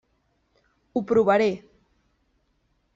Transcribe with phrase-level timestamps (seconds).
[0.95, 1.49] Ho provaré.